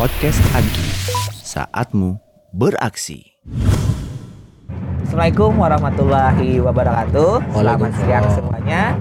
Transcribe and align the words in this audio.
Podcast 0.00 0.40
Agi, 0.56 0.88
saatmu 1.44 2.16
beraksi. 2.56 3.36
Assalamualaikum 5.04 5.60
warahmatullahi 5.60 6.56
wabarakatuh. 6.56 7.44
Selamat 7.52 7.92
siang 8.00 8.24
semuanya. 8.32 8.96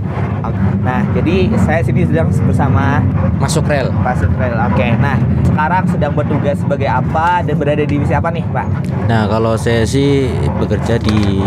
Nah, 0.84 1.00
jadi 1.16 1.56
saya 1.56 1.88
sini 1.88 2.04
sedang 2.04 2.28
bersama 2.44 3.00
Masuk 3.40 3.72
rel. 3.72 3.96
Pak 4.04 4.20
Sutrel. 4.20 4.60
Oke, 4.60 4.92
nah 5.00 5.16
sekarang 5.48 5.88
sedang 5.88 6.12
bertugas 6.12 6.60
sebagai 6.60 6.92
apa 6.92 7.48
dan 7.48 7.56
berada 7.56 7.80
di 7.80 7.96
divisi 7.96 8.12
apa 8.12 8.28
nih, 8.28 8.44
Pak? 8.52 8.68
Nah, 9.08 9.24
kalau 9.32 9.56
saya 9.56 9.88
sih 9.88 10.28
bekerja 10.60 11.00
di 11.00 11.40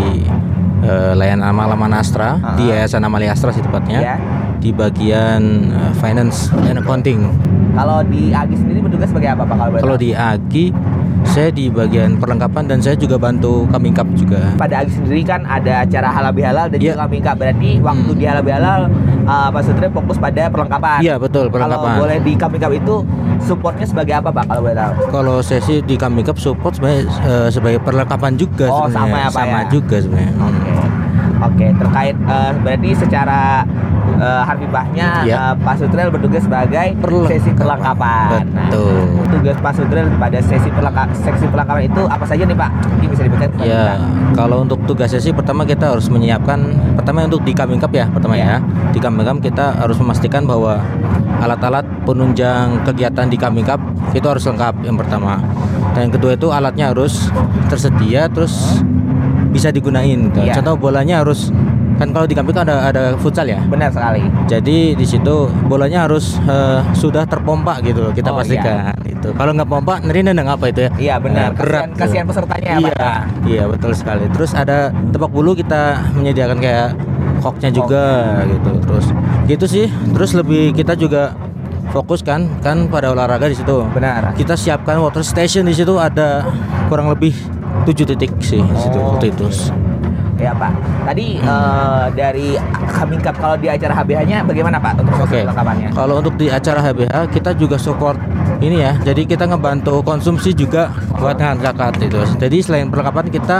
eh, 0.81 1.13
layanan 1.13 1.53
amal 1.53 1.93
Astra 1.93 2.41
Ah. 2.41 2.57
di 2.57 2.73
Yayasan 2.73 3.05
Amalia 3.05 3.37
Astra 3.37 3.53
sih 3.53 3.61
tepatnya. 3.61 4.01
Ya. 4.01 4.15
Di 4.63 4.71
bagian 4.71 5.41
eh, 5.69 5.91
finance 5.93 6.47
dan 6.63 6.79
accounting. 6.79 7.27
Kalau 7.73 7.99
di 8.05 8.31
Agi 8.31 8.55
sendiri 8.55 8.79
bertugas 8.79 9.11
sebagai 9.11 9.35
apa, 9.35 9.43
Pak? 9.43 9.55
Kalau 9.59 9.71
Kalau 9.75 9.97
di 9.97 10.15
AGI 10.15 10.65
saya 11.25 11.49
di 11.49 11.65
bagian 11.67 12.15
perlengkapan 12.15 12.67
dan 12.67 12.77
saya 12.79 12.93
juga 12.93 13.15
bantu 13.17 13.65
Kamingkap 13.67 14.07
juga. 14.13 14.55
pada 14.55 14.79
Agi 14.79 14.91
sendiri 14.93 15.19
kan 15.25 15.43
ada 15.43 15.81
acara 15.81 16.07
halal 16.07 16.31
bihalal 16.31 16.67
dan 16.67 16.77
Iya. 16.77 16.85
juga 16.85 17.03
kambing 17.03 17.21
Kak. 17.21 17.35
Berarti 17.35 17.69
waktu 17.81 18.05
Hmm. 18.05 18.15
di 18.15 18.23
halal 18.23 18.43
bihalal 18.43 18.81
uh, 19.25 19.47
Pak 19.49 19.61
Sutrel 19.63 19.91
fokus 19.91 20.15
pada 20.15 20.47
perlengkapan. 20.47 20.99
Iya, 21.01 21.15
betul, 21.17 21.43
Kalau 21.43 21.53
perlengkapan. 21.59 21.93
boleh 21.97 22.17
di 22.21 22.33
kambing 22.33 22.61
Kak 22.61 22.71
itu 22.73 22.95
supportnya 23.41 23.83
sebagai 23.83 24.13
apa, 24.15 24.29
Pak? 24.29 24.43
Kalau 24.45 24.61
boleh 24.61 24.77
tahu? 24.77 24.91
Kalau 25.09 25.35
saya 25.39 25.59
sih 25.59 25.81
di 25.81 25.95
Kamingkap 25.95 26.37
support 26.37 26.71
sebagai 26.73 27.03
eh, 27.09 27.47
sebagai 27.49 27.79
perlengkapan 27.79 28.37
juga 28.37 28.69
Oh, 28.69 28.85
sebenarnya. 28.85 28.95
sama 28.95 29.15
ya, 29.17 29.27
Pak, 29.27 29.33
Sama 29.41 29.57
ya? 29.57 29.67
juga 29.67 29.95
sebenarnya. 29.97 30.31
Hmm. 30.31 30.45
Oke, 30.45 30.71
oke. 31.41 31.65
Terkait 31.81 32.15
eh, 32.15 32.51
berarti 32.61 32.89
secara 32.95 33.39
uh, 34.15 34.43
harfiahnya 34.43 35.07
Ya. 35.23 35.35
eh, 35.49 35.53
Pak 35.55 35.75
Sutrel 35.75 36.09
bertugas 36.09 36.43
sebagai 36.43 36.87
Perlengkapan. 36.95 37.29
sesi 37.31 37.49
perlengkapan. 37.51 38.27
Betul. 38.51 39.05
Nah, 39.13 39.27
tugas 39.29 39.57
Pak 39.57 39.73
Sutrel 39.73 40.05
pada 40.13 40.39
sesi 40.39 40.69
perlengkapan, 40.69 41.09
seksi 41.15 41.45
perlengkapan 41.47 41.83
itu 41.85 42.01
apa 42.03 42.25
saja 42.25 42.43
nih 42.43 42.53
Pak? 42.53 42.71
Mungkin 42.89 43.07
bisa 43.09 43.21
diberikan 43.23 43.49
kepada 43.49 43.65
Ya, 43.65 43.83
kita. 43.93 44.07
kalau 44.33 44.57
untuk 44.61 44.79
tugasnya 44.83 45.19
sih 45.19 45.31
pertama 45.31 45.63
kita 45.63 45.85
harus 45.89 46.07
menyiapkan 46.07 46.59
pertama 46.95 47.23
untuk 47.23 47.41
di 47.41 47.53
Kamingkap 47.53 47.91
ya, 47.91 48.05
pertama 48.07 48.33
Iya. 48.33 48.45
ya. 48.45 48.57
Di 48.91 48.99
Kamingkap 48.99 49.37
kita 49.41 49.65
harus 49.77 49.97
memastikan 49.97 50.43
bahwa 50.43 50.79
alat-alat 51.39 51.83
penunjang 52.03 52.83
kegiatan 52.83 53.27
di 53.27 53.35
Kamingkap 53.35 53.79
itu 54.11 54.23
harus 54.23 54.43
lengkap 54.43 54.75
yang 54.81 54.95
pertama. 54.95 55.39
Dan 55.93 56.09
yang 56.09 56.13
kedua 56.13 56.33
itu 56.33 56.49
alatnya 56.49 56.89
harus 56.89 57.29
tersedia 57.67 58.25
terus 58.27 58.81
bisa 59.49 59.69
digunain. 59.69 60.17
gitu. 60.23 60.41
Iya. 60.41 60.57
Contoh 60.57 60.75
bolanya 60.79 61.21
harus 61.21 61.53
kan 61.93 62.09
kalau 62.09 62.25
di 62.25 62.33
Kamingkap 62.33 62.65
ada 62.65 62.89
ada 62.89 63.03
futsal 63.15 63.45
ya. 63.45 63.59
Benar 63.65 63.93
sekali. 63.93 64.25
Jadi 64.45 64.93
di 64.93 65.05
situ 65.05 65.47
bolanya 65.65 66.05
harus 66.05 66.37
eh, 66.43 66.79
sudah 66.93 67.23
terpompa 67.23 67.79
gitu 67.81 68.09
loh, 68.09 68.11
kita 68.11 68.33
Oh, 68.33 68.41
pastikan 68.41 68.91
itu. 69.05 69.29
Kalau 69.31 69.51
nggak 69.53 69.69
pompa, 69.69 70.01
neri 70.01 70.25
nendang 70.25 70.49
apa 70.49 70.67
itu 70.67 70.85
ya? 70.85 70.91
Iya 70.97 71.15
benar. 71.21 71.53
Eh, 71.53 71.57
berat 71.57 71.93
Kasihan, 71.93 71.99
kasihan 71.99 72.25
pesertanya 72.25 72.67
ya 72.67 72.77
Pak. 72.77 72.89
Iya, 72.89 73.13
iya 73.45 73.63
betul 73.69 73.91
sekali. 73.93 74.25
Terus 74.33 74.51
ada 74.51 74.89
tebak 75.11 75.29
bulu 75.29 75.53
kita 75.53 76.01
menyediakan 76.13 76.57
kayak 76.59 76.87
koknya 77.39 77.69
juga 77.69 78.05
gitu. 78.47 78.71
Terus 78.83 79.05
gitu 79.45 79.65
sih. 79.67 79.85
Terus 79.89 80.31
lebih 80.33 80.73
kita 80.73 80.95
juga 80.95 81.35
fokus 81.91 82.25
kan 82.25 82.49
kan 82.59 82.89
pada 82.89 83.13
olahraga 83.13 83.45
di 83.45 83.55
situ. 83.55 83.85
Benar. 83.93 84.33
Kita 84.33 84.57
siapkan 84.57 84.97
water 84.97 85.21
station 85.21 85.69
di 85.69 85.75
situ 85.75 85.93
ada 85.95 86.41
kurang 86.89 87.07
lebih 87.07 87.35
tujuh 87.83 88.05
titik 88.05 88.31
sih 88.39 88.63
di 88.63 88.77
situ 88.79 88.97
Oh, 88.97 89.13
waktu 89.13 89.29
itu. 89.29 89.45
Ya 90.35 90.51
Pak. 90.51 90.71
Tadi 91.05 91.37
eh, 91.37 92.05
dari 92.11 92.47
Coming 92.89 93.21
Cup 93.21 93.35
kalau 93.37 93.55
di 93.55 93.67
acara 93.67 93.93
HBH-nya 93.93 94.43
bagaimana 94.43 94.77
Pak 94.77 94.93
untuk 94.99 95.13
sesi 95.15 95.23
Oke. 95.23 95.39
perlengkapannya? 95.45 95.89
Kalau 95.93 96.15
untuk 96.19 96.35
di 96.35 96.47
acara 96.49 96.79
HBH 96.81 97.15
kita 97.31 97.51
juga 97.53 97.77
support 97.77 98.17
ini 98.59 98.79
ya. 98.79 98.97
Jadi 98.99 99.23
kita 99.23 99.45
ngebantu 99.45 100.01
konsumsi 100.01 100.51
juga 100.51 100.89
buat 101.15 101.37
angkat 101.37 102.01
itu. 102.01 102.19
Jadi 102.39 102.57
selain 102.59 102.87
perlengkapan 102.89 103.27
kita 103.29 103.57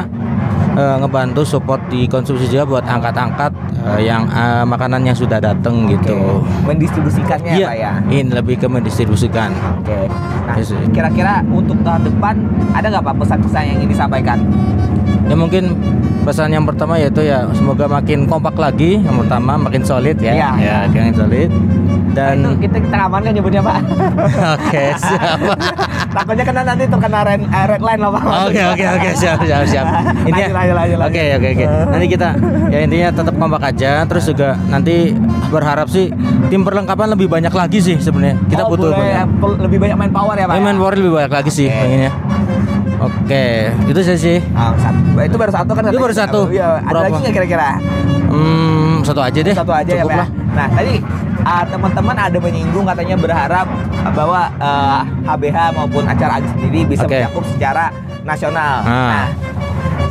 eh, 0.73 0.95
ngebantu 0.99 1.45
support 1.45 1.79
di 1.88 2.09
konsumsi 2.09 2.50
juga 2.50 2.66
buat 2.66 2.85
angkat-angkat 2.85 3.51
eh, 3.94 4.01
yang 4.03 4.25
eh, 4.28 4.66
makanan 4.66 5.05
yang 5.05 5.16
sudah 5.16 5.38
datang 5.38 5.85
gitu. 5.88 6.16
Oke. 6.41 6.67
Mendistribusikannya 6.67 7.53
Iya, 7.53 7.67
Pak 7.69 7.75
ya. 7.78 7.91
ini 8.09 8.31
lebih 8.31 8.55
ke 8.57 8.67
mendistribusikan. 8.67 9.53
Oke. 9.79 10.09
Nah, 10.44 10.55
Yes, 10.59 10.75
iya. 10.75 10.88
kira-kira 10.91 11.34
untuk 11.47 11.79
tahun 11.85 12.03
depan 12.03 12.35
ada 12.73 12.85
nggak 12.90 13.03
Pak 13.03 13.16
pesan-pesan 13.22 13.61
yang 13.63 13.75
ingin 13.79 13.90
disampaikan? 13.94 14.38
Ya 15.23 15.40
mungkin 15.40 15.72
pesan 16.23 16.50
yang 16.50 16.63
pertama 16.63 16.95
yaitu 16.95 17.22
ya 17.22 17.44
semoga 17.51 17.85
makin 17.85 18.25
kompak 18.25 18.56
lagi. 18.56 19.00
Yang 19.00 19.28
pertama 19.28 19.59
makin 19.59 19.84
solid 19.84 20.17
ya. 20.19 20.34
Iya. 20.34 20.50
Ya, 20.57 20.78
makin 20.88 21.16
solid. 21.16 21.50
Dan 22.13 22.45
Nah, 22.45 22.53
itu 22.53 22.69
kita 22.69 22.78
kita 22.78 22.97
aman 23.09 23.19
kan 23.25 23.34
nyebutnya 23.34 23.61
Pak. 23.66 23.78
oke 24.56 24.84
siap. 25.01 25.39
Takutnya 26.16 26.45
kena 26.45 26.61
nanti 26.61 26.85
terkena 26.85 27.25
red, 27.25 27.41
eh, 27.41 27.66
red 27.66 27.81
line 27.81 28.00
loh 28.00 28.11
Pak. 28.13 28.23
Oke 28.47 28.61
oke 28.61 28.85
oke 28.85 29.09
siap 29.17 29.38
siap 29.41 29.63
siap. 29.66 29.85
Lanjut. 30.53 31.00
Oke 31.01 31.23
oke 31.34 31.47
oke. 31.57 31.66
Nanti 31.89 32.06
kita 32.06 32.28
ya 32.69 32.79
intinya 32.85 33.09
tetap 33.09 33.34
kompak 33.34 33.61
aja. 33.66 34.05
Terus 34.05 34.23
juga 34.29 34.53
nanti 34.69 35.09
berharap 35.50 35.90
sih 35.90 36.13
tim 36.53 36.61
perlengkapan 36.61 37.17
lebih 37.17 37.28
banyak 37.28 37.53
lagi 37.53 37.81
sih 37.81 37.97
sebenarnya. 37.97 38.38
Kita 38.45 38.61
Oh, 38.63 38.69
butuh 38.78 38.94
boleh 38.94 39.01
banyak. 39.01 39.28
lebih 39.66 39.78
banyak 39.81 39.97
main 39.97 40.11
power 40.13 40.35
ya 40.38 40.45
Pak. 40.45 40.53
Ya, 40.53 40.59
ya? 40.61 40.66
main 40.69 40.78
power 40.78 40.94
lebih 40.94 41.11
banyak 41.17 41.34
lagi 41.34 41.51
sih 41.51 41.67
Oke. 41.67 41.81
pengennya. 41.81 42.11
Oke, 43.03 43.68
itu 43.91 44.00
sih. 44.16 44.38
Ah, 44.56 44.72
satu. 44.80 45.19
Itu 45.19 45.36
baru 45.36 45.52
satu 45.52 45.72
kan? 45.75 45.84
Itu 45.91 46.00
baru 46.00 46.16
satu. 46.16 46.40
Iya, 46.47 46.80
ada 46.80 46.91
Berapa? 46.91 47.06
lagi 47.12 47.19
nggak 47.19 47.36
kira-kira? 47.36 47.69
Hmm, 48.34 49.03
satu 49.03 49.22
aja 49.22 49.40
deh. 49.44 49.56
Satu 49.56 49.74
aja 49.75 49.91
ya 49.91 50.03
Cukup 50.03 50.12
Pak. 50.16 50.19
lah. 50.24 50.28
Nah 50.53 50.68
tadi 50.69 50.94
ah, 51.44 51.64
teman-teman 51.68 52.16
ada 52.16 52.38
menyinggung 52.40 52.86
katanya 52.88 53.16
berharap 53.19 53.68
ah, 54.02 54.12
bahwa 54.16 54.41
ah, 54.58 55.02
HBH 55.28 55.58
maupun 55.75 56.03
acara 56.08 56.40
Agi 56.40 56.47
sendiri 56.56 56.80
bisa 56.88 57.06
Oke. 57.06 57.19
mencakup 57.19 57.44
secara 57.52 57.84
nasional. 58.24 58.75
Ah. 58.88 58.96
Nah, 59.12 59.28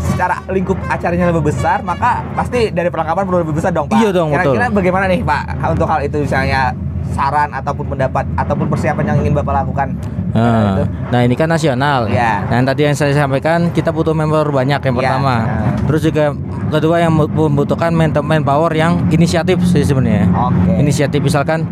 secara 0.02 0.34
lingkup 0.52 0.76
acaranya 0.86 1.26
lebih 1.32 1.50
besar, 1.50 1.80
maka 1.82 2.20
pasti 2.36 2.68
dari 2.68 2.92
perlengkapan 2.92 3.24
perlu 3.24 3.38
lebih 3.42 3.54
besar 3.56 3.72
dong 3.72 3.88
Pak. 3.88 3.98
Iya 3.98 4.10
dong, 4.12 4.28
betul. 4.30 4.54
Kira-kira 4.54 4.66
bagaimana 4.70 5.04
nih 5.08 5.20
Pak 5.24 5.42
untuk 5.72 5.88
hal 5.88 6.00
itu 6.04 6.16
misalnya 6.20 6.76
saran 7.12 7.50
ataupun 7.52 7.96
pendapat 7.96 8.24
ataupun 8.38 8.66
persiapan 8.70 9.04
yang 9.14 9.18
ingin 9.24 9.34
Bapak 9.40 9.64
lakukan? 9.64 9.96
Nah, 10.32 10.80
Itu. 10.80 10.82
nah 11.12 11.20
ini 11.22 11.34
kan 11.36 11.48
nasional. 11.48 12.08
Iya. 12.08 12.48
Nah 12.48 12.54
yang 12.56 12.66
tadi 12.66 12.80
yang 12.88 12.96
saya 12.96 13.12
sampaikan 13.12 13.68
kita 13.68 13.92
butuh 13.92 14.16
member 14.16 14.48
banyak 14.48 14.80
yang 14.80 14.94
Iya. 14.96 15.00
pertama. 15.04 15.34
Nah. 15.44 15.76
Terus 15.84 16.00
juga 16.08 16.24
kedua 16.72 16.96
yang 17.04 17.12
membutuhkan 17.12 17.92
main 17.92 18.42
power 18.42 18.72
yang 18.72 18.96
inisiatif 19.12 19.60
sih 19.68 19.84
sebenarnya. 19.84 20.24
Oke. 20.32 20.72
Inisiatif 20.80 21.20
misalkan 21.20 21.68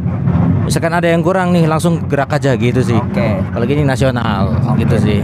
misalkan 0.68 0.92
ada 0.92 1.08
yang 1.08 1.24
kurang 1.24 1.56
nih 1.56 1.64
langsung 1.64 2.04
gerak 2.04 2.36
aja 2.36 2.52
gitu 2.54 2.84
sih. 2.84 3.00
Oke. 3.00 3.40
Kalau 3.48 3.64
gini 3.64 3.82
nasional 3.82 4.52
Oke, 4.68 4.84
gitu 4.84 4.96
sih. 5.00 5.20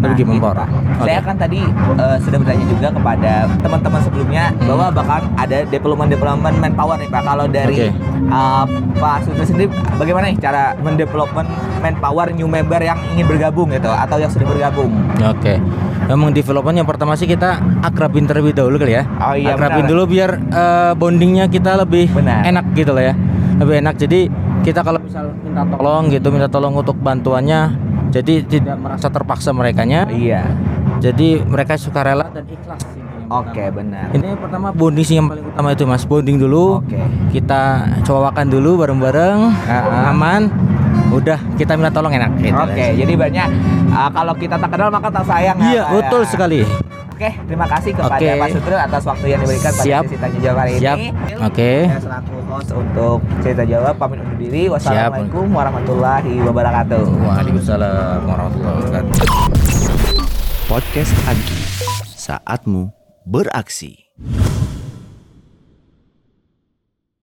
Nah, 0.00 0.08
Lebih 0.10 0.24
gitu, 0.24 0.32
mempower. 0.32 0.56
Pak. 0.56 0.68
Oke. 0.96 1.04
Saya 1.04 1.20
kan 1.20 1.36
tadi 1.36 1.60
eh, 1.94 2.16
sudah 2.18 2.38
bertanya 2.38 2.64
juga 2.66 2.88
kepada 2.90 3.32
teman-teman 3.58 4.00
sebelumnya 4.00 4.44
Hmm. 4.50 4.66
bahwa 4.66 4.86
bakal 4.90 5.18
ada 5.36 5.58
development-development 5.66 6.56
manpower 6.56 6.96
nih 6.96 7.08
Pak. 7.08 7.22
Kalau 7.22 7.46
dari 7.46 7.76
Oke. 7.78 7.88
eh, 8.26 8.64
Pak 8.96 9.16
Sutri 9.22 9.44
sendiri 9.44 9.68
bagaimana 9.94 10.24
nih 10.26 10.38
cara 10.38 10.62
mendevelopment 10.78 11.48
manpower 11.78 12.26
new 12.30 12.46
member 12.46 12.80
yang 12.80 12.96
ingin 13.10 13.26
bergabung 13.26 13.68
gitu 13.68 13.88
atau 13.88 14.16
yang 14.16 14.28
sudah 14.28 14.46
bergabung? 14.46 14.88
Oke. 15.22 15.60
Memang 16.02 16.32
development 16.32 16.74
yang 16.74 16.88
pertama 16.88 17.12
sih 17.12 17.24
kita 17.24 17.60
akrabin 17.82 18.24
terlebih 18.24 18.50
dahulu 18.52 18.76
kali 18.76 18.96
ya. 18.96 19.04
Oh 19.20 19.30
iya, 19.30 19.52
akrabin 19.52 19.84
benar. 19.84 19.90
dulu 19.90 20.02
biar 20.08 20.30
eh, 20.40 20.92
bondingnya 20.94 21.46
kita 21.46 21.76
lebih 21.76 22.08
Benar. 22.10 22.42
enak 22.42 22.64
gitu 22.72 22.90
loh 22.90 23.04
ya. 23.04 23.12
Lebih 23.56 23.74
enak. 23.78 23.94
Jadi 23.96 24.20
kita 24.60 24.80
kalau 24.80 24.98
misal 24.98 25.30
minta 25.38 25.62
tolong 25.66 26.08
gitu, 26.08 26.28
minta 26.28 26.44
tolong 26.46 26.74
untuk 26.74 26.96
bantuannya, 26.96 27.60
jadi 28.10 28.34
tidak 28.42 28.76
merasa 28.76 29.06
terpaksa 29.06 29.50
merekanya. 29.50 30.06
Iya. 30.06 30.42
Jadi 30.98 31.40
mereka 31.40 31.74
suka 31.74 32.02
rela 32.02 32.26
dan 32.26 32.44
ikhlas. 32.44 32.82
Oke, 33.30 33.62
pertama. 33.62 33.78
benar. 33.78 34.06
Ini 34.10 34.26
yang 34.26 34.40
pertama 34.42 34.66
bonding 34.70 35.06
sih 35.06 35.14
yang 35.14 35.30
paling 35.30 35.46
utama 35.46 35.68
itu 35.70 35.84
mas. 35.84 36.02
Bonding 36.02 36.36
dulu. 36.36 36.82
Oke. 36.82 36.98
Kita 37.30 37.62
cowakan 38.02 38.46
dulu 38.46 38.70
bareng-bareng, 38.76 39.38
Ah. 39.64 40.10
aman. 40.10 40.50
Udah 41.10 41.38
kita 41.54 41.74
minta 41.74 41.90
tolong 41.90 42.10
enak. 42.10 42.34
gitu 42.36 42.50
Oke, 42.52 42.74
aja. 42.76 42.94
jadi 42.96 43.12
banyak 43.14 43.48
eh, 43.88 44.10
kalau 44.10 44.34
kita 44.34 44.54
tak 44.56 44.68
kenal 44.68 44.90
maka 44.90 45.08
tak 45.08 45.24
sayang. 45.24 45.58
ya, 45.58 45.64
Iya 45.64 45.74
ya. 45.80 45.94
betul 45.96 46.22
sekali. 46.24 46.60
Oke, 47.20 47.36
terima 47.52 47.68
kasih 47.68 47.92
kepada 47.92 48.16
Oke. 48.16 48.32
Pak 48.32 48.48
Sutri 48.48 48.72
atas 48.80 49.02
waktu 49.04 49.26
yang 49.28 49.40
diberikan 49.44 49.72
pada 49.76 49.84
Siap. 49.84 50.02
sesi 50.08 50.16
tanya 50.16 50.38
jawab 50.40 50.58
hari 50.64 50.72
Siap. 50.80 50.96
ini. 50.96 51.08
Oke. 51.44 51.72
Saya 51.84 52.00
selaku 52.00 52.34
host 52.48 52.70
untuk 52.72 53.18
cerita 53.44 53.62
jawab 53.68 53.94
pamit 54.00 54.24
undur 54.24 54.38
diri. 54.40 54.62
Wassalamualaikum 54.72 55.46
warahmatullahi 55.52 56.34
wabarakatuh. 56.40 57.04
Waalaikumsalam 57.20 58.18
warahmatullahi 58.24 58.72
wabarakatuh. 58.72 59.12
Podcast 60.64 61.12
Agi, 61.28 61.60
saatmu 62.08 62.88
beraksi. 63.28 64.08